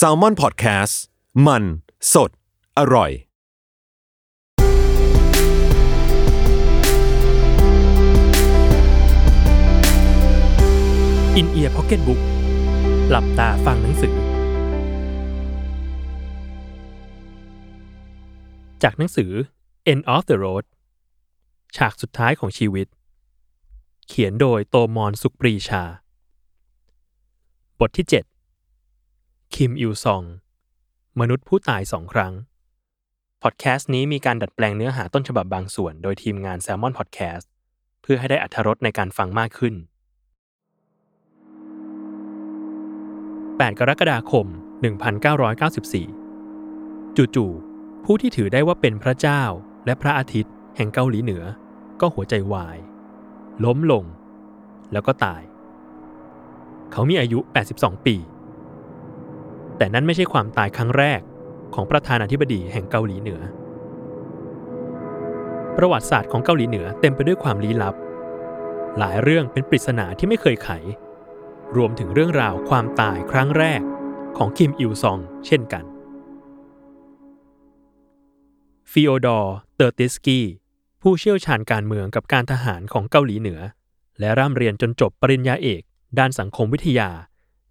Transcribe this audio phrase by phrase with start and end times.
[0.00, 0.94] Salmon Podcast
[1.46, 1.62] มัน
[2.12, 2.30] สด
[2.78, 3.10] อร่อย
[11.36, 12.20] in-ear พ็อกเก็ตบุ๊ก
[13.10, 14.14] หลับตาฟังหนังสือ
[18.82, 19.30] จากหนังสือ
[19.92, 20.64] End of the Road
[21.76, 22.86] ฉากสุดท้ายของชีวิต
[24.08, 25.82] เขียนโดยโตมอนสุปรีชา
[27.80, 28.33] บทที่ 7
[29.54, 30.22] คิมอิวซอง
[31.20, 32.32] มนุษย์ผู้ตายสองครั้ง
[33.42, 37.46] พอดแคสต์นี้มีการดัดแปลงเนื้อหาต้นฉบับบางส่วน โดยทีมงาน Salmon Podcast
[38.02, 39.74] เพื่อให้ได้อัธรสในการฟังมากขึ้น
[43.66, 44.46] 8 กรกฎาคม
[45.62, 49.42] 1994 จู่ๆ ผู้ที่ถือได้ว่าเป็นพระเจ้า
[49.86, 51.44] และพระอาทิตย์ แห่งเกาหลีเหนือ
[52.00, 52.78] ก็หัวใจวาย
[53.64, 54.04] ล้มลง
[54.92, 55.42] แล้วก็ตาย
[56.92, 57.38] เขามีอายุ
[57.72, 58.16] 82 ปี
[59.78, 61.20] แต่นั่นไม่ใช่ความตายครั้งแรก
[61.74, 63.40] ของประธานาธิบดีแห่งเกาหลีเหนือ
[65.76, 67.94] ประวัติศาสตร์ของเกาหลีเหนือเต็มไปด้วยความลี้ลับ
[68.98, 70.70] หลายเรื่องเป็นปริศนาที่ไม่เคยไข
[71.76, 73.80] รวมถึงเรื่องราวความตายครั้งแรก
[74.36, 75.84] ของคิมอิลซอง เช่นกัน
[78.90, 80.40] ฟิโอดอร์ เทอร์ติตสกี
[81.02, 83.60] ผู้เชี่ยวชาญการเมืองกับการทหารของเกาหลีเหนือ
[84.20, 85.82] และร่ำเรียนจนจบปริญญาเอก
[86.18, 87.10] ด้านสังคมวิทยา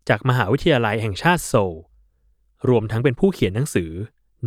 [0.10, 1.78] จากมหาวิทยาลัยแห่งชาติโซล
[2.70, 3.92] รวมทั้งเป็นผู้เขียนหนังสือ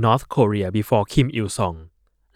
[0.04, 1.78] North Korea Before Kim Il Sung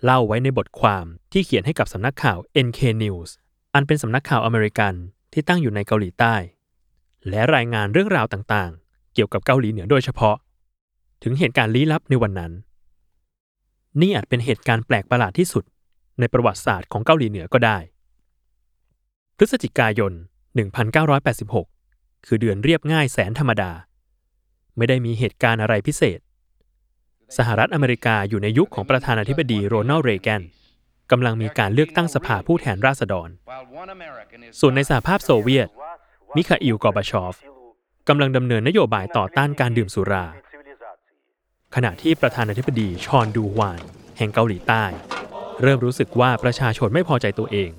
[0.05, 3.31] เล่าไว้ในบทความที่เขียนให้กับสำนักข่าว NK News
[3.75, 4.95] อันเป็นสำนักข่าวอเมริกัน
[5.33, 6.35] ที่ตั้งอยู่ในเกาหลีใต้
[7.29, 10.37] และรายงานเรื่องราวต่างๆ เกี่ยวกับเกาหลีเหนือโดยเฉพาะ
[11.23, 12.53] ถึงเหตุการณ์ลี้ลับในวันนั้น
[14.01, 15.65] นี่อาจเป็นเหตุการณ์แปลกประหลาดที่สุด
[16.21, 17.79] ในประวัติศาสตร์ของเกาหลีเหนือก็ได้
[19.37, 20.13] พฤศจิกายน
[20.99, 23.71] 1986 คือเดือนเรียบง่ายแสนธรรมดา
[24.77, 26.19] ไม่ได้มีเหตุการณ์อะไรพิเศษ
[27.37, 30.43] สหรัฐอเมริกาอยู่ในยุคของประธานาธิบดีโรนัลด์เรแกน
[31.11, 33.29] กำลังมีการเลือกตั้งสภาผู้แทนราษฎร
[34.61, 35.69] ส่วนในสหภาพโซเวียต
[36.37, 37.35] มิคาอิลกอบาชอฟ
[38.09, 40.25] กำลังดำเนินนโยบายต่อต้านการดื่มสุรา
[41.75, 43.81] ขณะที่ประธานาธิบดีชอนดูฮวาน
[44.19, 44.85] แห่งเกาหลีใต้
[45.63, 47.71] เริ่มรู้สึกว่าประชาชนไม่พอใจตัวเอง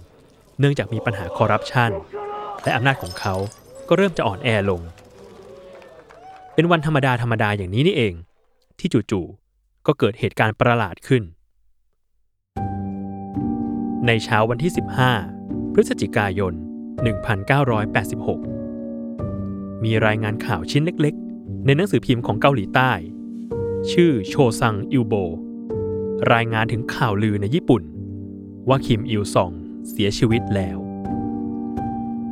[0.59, 1.91] เนื่องจากมีปัญหาคอร์รัปชัน
[2.63, 3.35] และอำนาจของเขา
[3.87, 4.81] ก็เริ่มจะอ่อนแอลง
[6.53, 8.13] เป็นวันธรรมดาธรรมดาอย่างนี้นี่เอง
[8.79, 11.23] ที่จู่ๆก็เกิดเหตุการณ์ประหลาดขึ้น
[14.07, 14.71] ในเช้าวันที่
[15.21, 16.53] 15 พฤศจิกายน
[18.59, 22.91] 1986 มีรายงานข่าวชิ้นเล็กๆ ในหนังสือพิมพ์ของเกาหลีใต้
[23.91, 25.13] ชื่อโชซังอิลโบ
[26.33, 27.83] รายงานถึงข่าวลือในญี่ปุ่น
[28.69, 29.51] ว่าคิมอิลซอง
[29.89, 30.77] เสียชีวิตแล้ว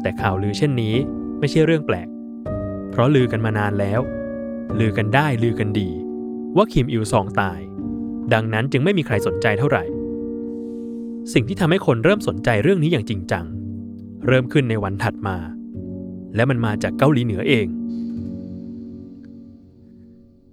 [0.02, 0.96] แต่ข่าวลือเช่นนี้
[1.40, 2.08] ไม่ใช่เรื่องแปลก
[2.90, 4.02] เพราะลือกันมานานแล้ว
[4.80, 5.90] ลือกันได้ลือกันดี
[6.56, 7.60] ว่าคิมอิลซองตาย
[8.34, 9.84] ดังนั้นจึงไม่มีใครสนใจเท่าไหร่
[11.34, 13.46] สิ่งที่ทำให้คนเริ่มสนใจเรื่องนี้อย่างจริงจัง
[14.28, 15.38] เริ่มขึ้นในวันถัดมา
[16.36, 17.68] และมันมาจากเกาหลีเหนือเอง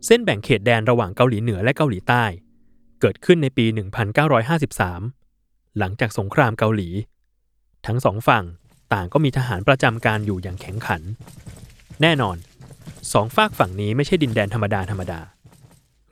[0.06, 2.24] เส้นแบ่งเขตแดนระหว่างเกาหลีเหนือและเกาหลีใต้
[3.00, 3.66] เกิดขึ้นในปี
[4.92, 6.88] 1953 หลังจากสงครามเกาหลี
[7.86, 8.44] ทั้งสองฝั่ง
[8.92, 11.02] ต่างก็มีทหารประจำการอยู่อย่างแข็งขัน
[12.02, 12.36] แน่นอน
[13.12, 15.20] สองฝากฝั่งนี้ไม่ใช่ดินแดนธรรมดาธรรมดา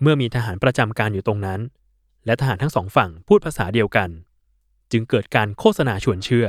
[0.02, 1.60] เมื่อมีทหารประจำการอยู่ตรงนั้น
[2.26, 4.08] และทหารทั้งสองฝั่งพูดภาษาเดียวกัน
[4.92, 6.46] จึงเกิดการโฆษณาชวนเชื่อ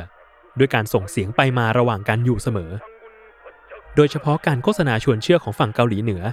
[0.57, 2.71] ด้วยการส่งเสียงไปมาระหว่างกันอยู่เสมอ
[3.95, 6.23] โดยเฉพาะการโฆษณาชวนเชื่อของฝั่งเกาหลีเหนือ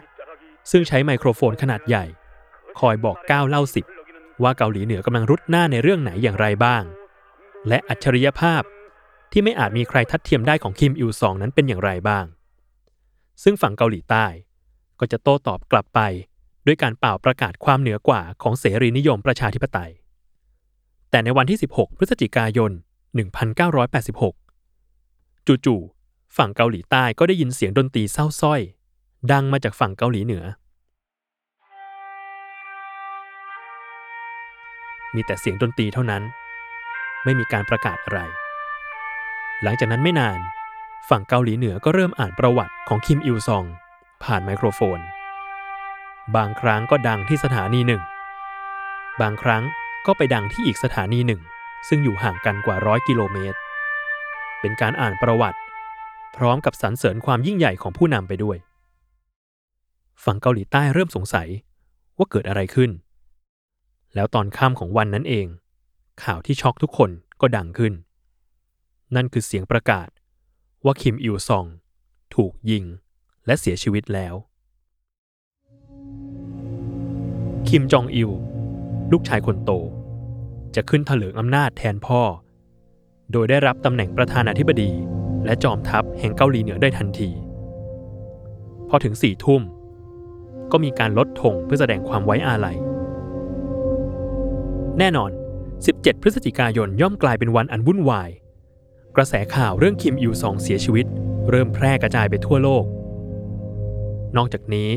[0.71, 2.05] ซึ่งใช้ไมโครโฟนขนาดใหญ่
[2.81, 3.87] คอยบอกก้าวเล่าสิบ
[4.43, 6.82] ว่าเกาหลีเหนือกำลังรุดหน้าในเรื่องไหนอย่างไรบ้าง
[7.69, 8.62] และอัจฉริยภาพ
[9.32, 12.25] ที่ไม่อาจมีใครทัดเทียมได้ของคิมอิลซองนั้นเป็นอย่างไรบ้าง
[13.43, 14.26] ซึ่งฝั่งเกาหลีใต้
[15.00, 16.00] ก็จะโต้ตอบกลับไป
[16.67, 19.93] ด้วยการเป่าประกาศความเหนือกว่าของเสรีนิยมประชาธิปไตย
[21.11, 22.73] แต่ในวันที่ 16 พฤศจิกายน
[24.69, 28.61] 1986 จู่ๆฝั่งเกาหลีใต้ก็ได้ยินเสียงดนตรีเศร้าส้อย
[29.32, 30.44] ดังมาจากฝั่งเกาหลีเหนือ
[35.14, 36.23] มีแต่เสียงดนตรีเท่านั้น
[37.25, 38.20] ไม่มีการประกาศอะไร
[39.62, 40.38] หลังจากนั้นไม่นาน
[41.08, 43.64] ฝั่งเกาหลีเหนือก็เริ่มอ่านประวัติของคิมอิลซอง
[44.25, 44.99] ผ่านไมโครโฟน
[46.37, 48.02] บางครั้งก็ดังที่สถานีหนึ่ง
[49.20, 49.62] บางครั้ง
[50.06, 51.40] ก็ไปดังที่อีกสถานีหนึ่ง
[51.88, 53.58] ซึ่งอยู่ห่างกันกว่าร้อยกิโลเมตร
[54.60, 55.58] เป็นการอ่านประวัติ
[56.37, 58.56] พร้อมกับสรรเสริญความยิ่งใหญ่ของผู้นำไปด้วย
[60.25, 61.49] ฝั่งเกาหลีใต้เริ่มสงสัย
[62.16, 62.90] ว่าเกิดอะไรขึ้น
[64.14, 65.46] แล้วตอนค่ำของวันนั้นเอง
[66.25, 67.10] ข่าวที่ช็อกทุกคน
[67.40, 67.93] ก็ดังขึ้น
[69.14, 70.08] นั่นคือเสียงประกาศ
[70.84, 71.64] ว่าคิมอิลซอง
[72.34, 72.84] ถูกยิง
[73.46, 74.34] และเสียชีวิตแล้ว
[77.69, 78.31] คิมจองอิล
[79.12, 79.70] ลูกชายคนโต
[80.75, 82.20] จะขึ้นเถลิงอำนาจแทนพ่อ
[83.32, 84.90] โดยได้รับตำแหน่งประธานาธิบดี
[85.44, 87.31] และจอมทัพแห่งเกาหลีเหนือได้ทันที
[88.88, 89.62] พอถึงสี่ทุ่ม
[90.73, 92.76] ก็มีการลดธงเพื่อแสดงความไว้อาลัย
[94.99, 95.31] แน่นอน
[95.76, 98.31] 17 พฤศจิกายนย่อมกลายเป็นวันอันวุ่นวาย
[99.17, 101.06] กระแสข่าวเรื่องคิมอิลซองเสียชีวิต
[101.50, 102.85] เริ่มแพร่กระจายไปทั่วโลก
[104.37, 104.91] นอกจากนี้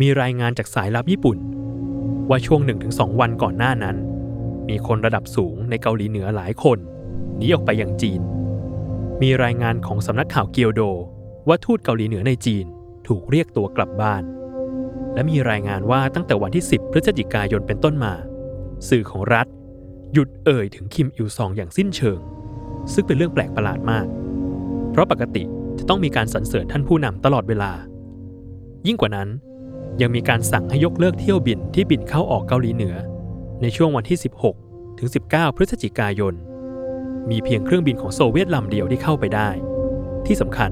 [0.00, 1.38] มีรายงานจากสายลับญี่ปุ่น
[2.28, 2.60] ว่าช่วง
[2.90, 3.96] 1-2 วันก่อนหน้านั้น
[4.68, 6.78] มีคนระดับสูงในเกาหลีเหนือหลายคน
[7.36, 8.20] หนีออกไปยังจีน
[9.22, 10.82] มีรายงานของสำนักข่าวเกียวโด
[11.48, 12.66] ว่าทูตเกาหลีเหนือในจีน
[13.06, 14.22] ถูกเรียกตัวกลับบ้าน
[15.14, 18.14] และมีรายงานว่าตั้งแต่วันที่ 10 พฤศจิกายนเป็นต้นมา
[18.88, 19.46] สื่อของรัฐ
[20.12, 22.20] หยุดเอ่ยถึงคิมอิลซองอย่างสิ้นเชิง
[22.92, 24.06] ซึ่งเป็นเรื่องแปลกประหลาดมาก
[24.90, 25.44] เพราะปกติ
[25.78, 27.72] จะต้องมีการสรรเสริญท่านผู้นำตลอดเวลา
[28.86, 29.28] ยิ่งกว่านั้น
[30.00, 32.96] ยังมีการสั่งให้ยกเลิกเที่ยวบินที่บินเข้าออกเกาหลีเหนือ
[33.62, 34.18] ในช่วงวันที่
[34.58, 36.34] 16 ถึง 19 พฤศจิกายน
[37.30, 39.48] มีเพียงเครื่องบินของโซเวียตลำเดียวที่เข้าไปได้
[40.26, 40.70] ที่สำคัญ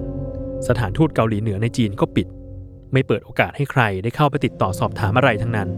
[0.68, 2.26] สถานทูตเกาหลีเหนือในจีนก็ปิด
[2.92, 5.68] ไม่เปิดโอกาสให้ใครได้เข้าไปติดต่อสอบถามอะไรทั้งนั้น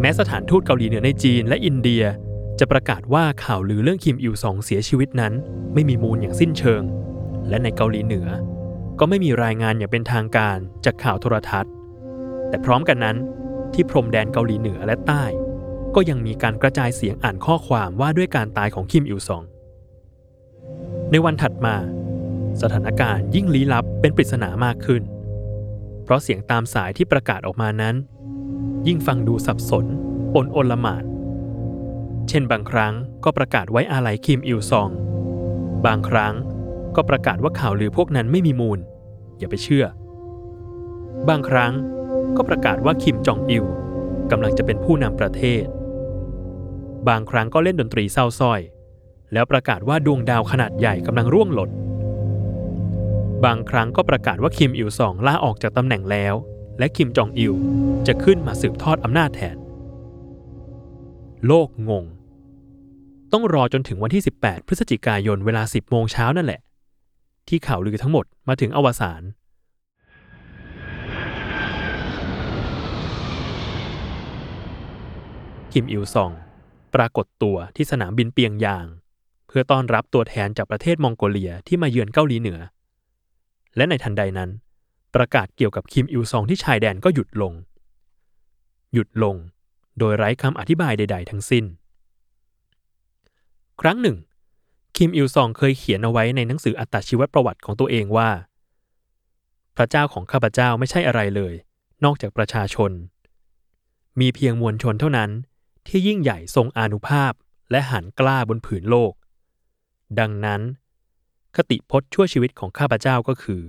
[0.00, 2.04] แม้สถานทูตเกาหลีเหนือในจีนและอินเดีย
[2.58, 5.32] จะประกาศว่าข่าวลือเรื่องคิมอิลซองเสียชีวิตนั้น
[5.74, 6.82] ไม่มีมูลอย่างสิ้นเชิง
[7.48, 8.28] และในเกาหลีเหนือ
[8.98, 11.72] ก็ไม่มีรายงานอย่างเป็นทางการจากข่าวโทรทัศน์
[12.48, 13.16] แต่พร้อมกันนั้น
[13.74, 15.24] ที่พรมแดนเกาหลีเหนือและใต้
[15.94, 19.42] ก็ยังมีการกระจายเสียงอ่านข้อความว่าด้วยการตายของคิมอิลซอง
[21.10, 21.76] ในวันถัดมา
[22.62, 25.02] สถานการณ์ยิ่งลี้ลับเป็นปริศนามากขึ้น
[26.04, 27.94] เพราะเสียงตามสายที่ประกาศออกมานั้น
[28.86, 29.86] ยิ่งฟังดูสับสน
[30.34, 31.04] ปนอนละหมาด
[32.28, 32.94] เช่นบางครั้ง
[33.24, 34.90] ก็ประกาศไว้อาลัยคิมอิลซอง
[35.86, 36.34] บางครั้ง
[36.96, 38.78] ก็ประกาศว่าข่าวลือพวกนั้นไม่มีมูล
[39.38, 39.86] อย่าไปเชื่อ
[41.28, 41.72] บางครั้ง
[42.36, 43.64] ก็ประกาศว่าคิมจองอิล
[44.30, 45.64] กำลังจะเป็นผู้นำประเทศ
[47.08, 48.60] บางครั้งก็เล่นดนตรีเศร้าส้อย
[49.32, 51.70] แล้วประกาศว่าดวงดาวขนาดใหญ่กำลังร่วงหล่น
[53.44, 56.34] บางครั้งก็ประกาศว่าคิมอิลซองลาออกจากตำแหน่งแล้ว
[56.78, 57.54] และคิมจองอิล
[58.06, 59.56] จะขึ้นมาสืบทอดอำนาจแทน
[61.46, 62.04] โลกงง
[63.32, 66.60] ต้องรอจนถึงวันที่ 18 พฤศจิกายนเวลา 10 โมงเช้านั่นแหละ
[67.48, 69.22] ที่ข่าวลือทั้งหมดมาถึงอวสาน
[75.72, 76.32] คิมอิลซอง
[76.94, 78.86] ปรากฏตัวที่สนามบินเปียงยาง
[79.48, 82.60] เพื่อต้อนรับตัวแทนจากประเทศมองโกเลียที่มาเยือนเกาหลีเหนือ
[83.76, 84.50] และในทันใดนั้น
[85.14, 87.52] ประกาศเกี่ยวกับคิมอิลซองที่ชายแดนก็หยุดลง
[88.92, 89.36] หยุดลง
[89.98, 91.64] โดยไร้คำอธิบายใด ๆ ทั้งสิ้น
[93.82, 94.16] ครั้งหนึ่ง
[94.96, 98.30] คิมอิลซองเคยเขียนเอาไว้ในหนังสืออัตชีวประวัติของตัวเองว่า
[99.76, 101.54] พระเจ้าของข้าพเจ้าไม่ใช่อะไรเลย
[102.04, 102.90] นอกจากประชาชน
[104.20, 105.30] มีเพียงมวลชนเท่านั้น
[105.88, 107.32] ที่ยิ่งใหญ่ทรงอานุภาพ
[107.70, 109.12] และหันกล้าบนผืนโลก
[110.20, 110.60] ดังนั้น
[111.56, 113.62] คติพจน์ชั่วชีวิตของข้าพเจ้าก็คือ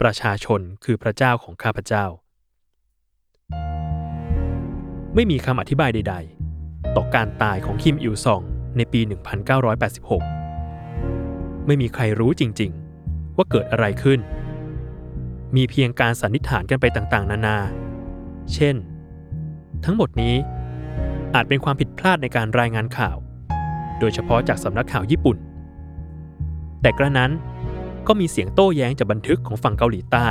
[0.00, 2.04] ประชาชนคือพระเจ้าของข้าพเจ้า
[5.14, 6.14] ไม่มีคำอธิบายใด
[6.56, 9.00] ๆ ต่อการตายของคิมอิลซอง ในปี
[10.54, 14.20] 1986 ไม่มีใครรู้จริงๆ ว่าเกิดอะไรขึ้น
[15.56, 17.58] มีเพียงการสันนิษฐานกันไปต่างๆ นานา
[18.52, 18.76] เช่น
[19.84, 20.34] ทั้งหมดนี้
[21.34, 23.16] อาจเป็นความผิดพลาดในการรายงานข่าว
[23.98, 25.36] โดยเฉพาะจากสำนักข่าวญี่ปุ่น
[26.82, 27.30] แต่กระนั้น
[28.06, 30.28] ก็มีเสียงโต้แย้งจากบันทึกของฝั่งเกาหลีใต้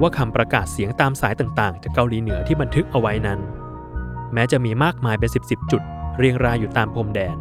[0.00, 3.40] ว่าคำประกาศเสียงตามสายต่างๆ จากเกาหลีเหนือที่บันทึกเอาไว้นั้น
[4.32, 5.82] แม้จะมีมากมายเป็นสิบสจุด
[6.18, 7.36] เรียงรายอยู่ตามพรมแดน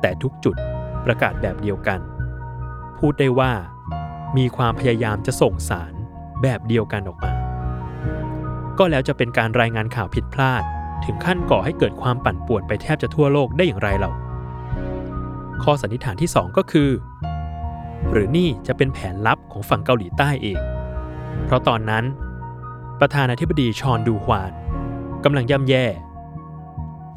[0.00, 0.56] แต่ทุกจุด
[1.04, 2.00] ประกาศแบบเดียวกัน
[2.98, 3.52] พูดได้ว่า
[4.36, 5.92] มีความพยายามจะส่งสาร
[6.42, 7.32] แบบเดียวกันออกมา
[8.78, 10.62] ก็แล้วจะเป็นการรายงานข่าวผิดพลาด
[11.04, 14.10] ถึงขั้นก่อให้เกิดความปั่นป่วนไปแทบจะทั่วโลกได้อย่างไรเรา
[15.62, 16.90] ข้อสันนิษฐานที่ 2 ก็คือ
[18.12, 20.60] หรือนี่จะเป็นแผนลับของฝั่งเกาหลีใต้เอง
[21.44, 22.04] เพราะตอนนั้น
[23.00, 24.52] ประธานาธิบดีชอนดูฮวาน
[25.24, 25.84] กำลังย่ำแย่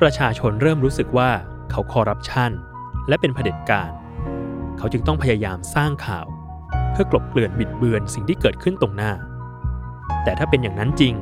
[0.02, 1.30] ประชาชนเริ่มรู้สึกว่า
[1.72, 2.52] เขาคอร์รัปชัน
[3.10, 3.92] และเป็นเผด็จการ
[4.78, 6.28] เขาจึงต้องพยายามสร้างข่าว
[6.92, 9.12] เพื่อกลบเกลื่อนบิดเบือนสิ่งที่เกิดขึ้นตรงหน้า
[10.24, 11.14] แต่ถ้าเป็นอย่างนั้นจริง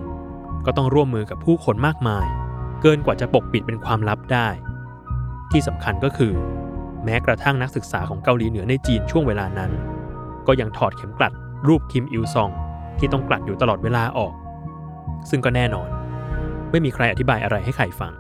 [0.66, 2.28] ก็ต้องร่วมมือกับผู้คนมากมาย
[2.82, 4.48] เกินกว่าจะปกปิดเป็นความลับได้
[5.52, 6.34] ที่สำคัญก็คือ
[7.04, 9.72] แม้กระทั่งนักศึกษาของเกาหลีเหนือในจีนช่วงเวลานั้น
[10.48, 11.34] ก็ยังถอดเข็มกลัด
[11.68, 12.50] รูปคิมอิลซอง
[13.00, 14.34] ที่ต้องกลัดอยู่ตลอดเวลาออก
[15.30, 15.90] ซึ่งก็แน่นอน
[16.72, 18.14] ไม่มีใครอธิบายอะไรให้ใครฟัง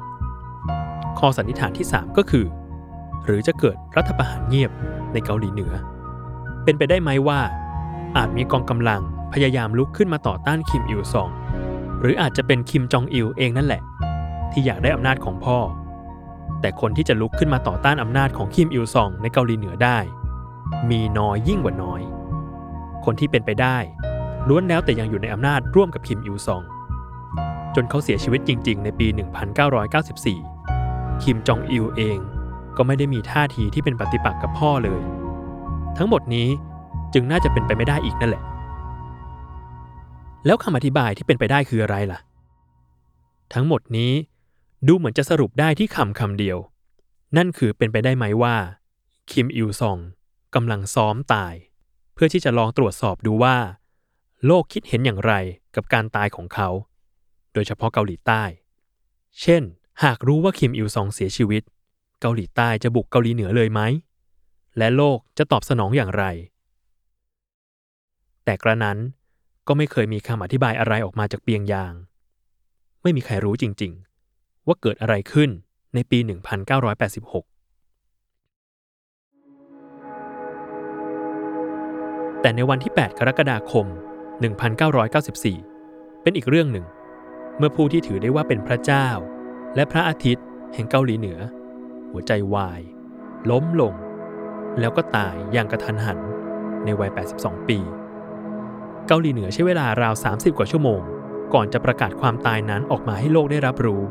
[1.19, 2.45] ข้อสันนิษฐานที่ 3 ก็คือ
[3.27, 4.71] หรือจะเกิดรัฐประหารเงียบ
[5.13, 5.73] ในเกาหลีเหนือ
[6.63, 7.39] เป็นไปได้ไหมว่า
[8.17, 9.01] อาจมีกองกำลัง
[9.33, 11.29] พยายามลุกขึ้นมาต่อต้านคิมอิลซอง
[12.01, 13.81] หรืออาจจะเป็นคิมจองอิลเองนั่นแหละ
[14.51, 15.57] ที่อยากได้อำนาจของพ่อ
[16.61, 19.97] แต่คนที่จะลุกขึ้นมาต่อต้านอำนาจของคิมอิลซองในเกาหลีเหนือได้
[20.89, 22.01] มีน้อยยิ่งกว่าน้อย
[23.05, 23.77] คนที่เป็นไปได้
[24.47, 26.61] ล้วนแล้วแต่ยังอยู่ในอำนาจร่วมกับคิมอิลซอง
[27.75, 29.07] จนเขาเสียชีวิตจริง ๆ ในปี
[30.35, 32.19] 1994 คิมจองอิลเอง
[32.77, 35.01] ก็ไม่ได้มีท่าทีที่เป็นปฏิปักษ์กับพ่อเลย
[35.97, 36.47] ทั้งหมดนี้
[37.13, 38.43] จึงน่าจะเป็นไปไม่ได้อีกนั่นแหละ
[40.45, 42.19] แล้วคำอธิบายที่เป็นไปได้คืออะไรล่ะ
[43.53, 44.13] ทั้งหมดนี้
[44.87, 46.57] ดูเหมือนจะสรุปได้ที่คำคำเดียว
[47.37, 48.55] นั่นคือเป็นไปได้ไหมว่า
[49.31, 49.97] คิมอิลซอง
[50.55, 51.53] กำลังซ้อมตาย
[52.13, 53.57] เพื่อที่จะลองตรวจสอบดูว่า
[54.45, 55.33] โลกคิดเห็นอย่างไร
[55.75, 56.69] กับการตายของเขา
[57.53, 58.43] โดยเฉพาะเกาหลีใต้
[59.41, 59.63] เช่น
[60.03, 61.63] หากรู้ว่าคิมอิลซองเสียชีวิต
[62.21, 63.81] เกาหลีใต้จะบุกเกาหลีเหนือเลยไหม
[64.77, 66.23] และโลกจะตอบสนองอย่างไร
[68.45, 68.97] แต่กระนั้น
[69.67, 71.93] ก็ไม่เคยมีคำอธิบายอะไรออกมาจากเปียงยาง
[73.01, 75.49] ไม่มีใครรู้จริงๆ ว่าเกิดอะไรขึ้น
[75.93, 76.31] ในปี 1986
[82.41, 83.85] แต่ในวันที่ 8 กรกฎาคม
[84.65, 86.85] 1994 เป็นอีกเรื่องหนึ่ง
[87.57, 89.07] เมื่อผู้ที่ถือได้ว่าเป็นพระเจ้า
[89.75, 91.39] และพระอาทิตย์แห่งเกาหลีเหนือ
[92.11, 92.81] หัวใจวาย
[93.49, 93.93] ล้มลง
[94.79, 96.19] แล้วก็ตายอย่างกระทันหัน
[96.85, 97.79] ในวัย 82 ปี
[99.07, 101.01] เกาหลีเหนือใช้เวลาราว 30 กว่าชั่วโมง
[101.53, 104.01] ก่อนจะประกาศความตายนั้นออกมาให้โลกได้รับรู้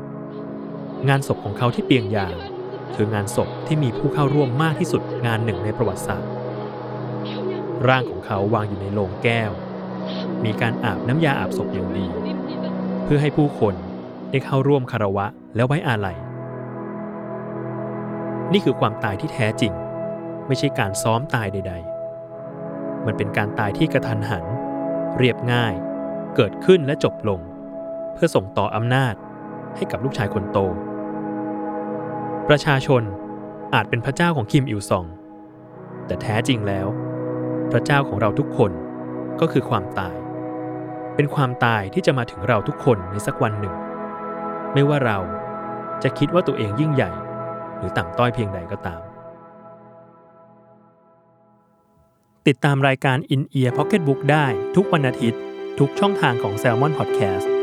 [1.08, 2.36] งานศพของเขาที่เปียงยาง
[2.94, 6.30] คืองานศพที่มีผู้เข้าร่วมมากที่สุดงานหนึ่งในประวัติศาสตร์
[7.88, 9.50] ร่างของเขาวางอยู่ในโลงแก้ว
[10.44, 12.06] มีการอาบน้ำยาอาบศพอย่างดี
[13.04, 13.74] เพื่อให้ผู้คน
[14.30, 15.26] ได้เข้าร่วมคารวะ
[15.56, 16.16] และไว้อาลัย
[18.52, 19.72] นี่คือความตายที่แท้จริง
[20.46, 21.74] ไม่ใช่การซ้อมตายใด
[22.40, 24.44] ๆ มันเป็นการตายที่กระทันหัน
[25.18, 25.74] เรียบง่าย
[26.36, 27.40] เกิดขึ้นและจบลง
[28.14, 29.14] เพื่อส่งต่ออำนาจ
[29.76, 30.58] ให้กับลูกชายคนโต
[32.48, 33.02] ประชาชน
[33.74, 35.06] อาจเป็นพระเจ้าของคิมอิลซอง
[36.06, 36.86] แต่แท้จริงแล้ว
[37.72, 38.72] พระเจ้าของเราทุกคน
[39.40, 40.16] ก็คือความตาย
[41.14, 43.74] เป็นความตายที่จะมาถึงเราทุกคนในสักวันหนึ่ง
[44.72, 45.18] ไม่ว่าเรา
[46.02, 47.10] จะคิดว่าตัวเองยิ่งใหญ่
[47.78, 49.00] หรือต่ำต้อยเพียงใดก็ตาม
[52.46, 55.40] ติดตามรายการ In Ear Pocket Book ได้ทุกวันอาทิตย์
[55.78, 57.55] ทุกช่องทางของ Salmon Podcast